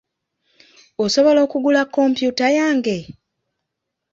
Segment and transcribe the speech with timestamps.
[1.03, 2.97] Osobola okugula kompyuta yange?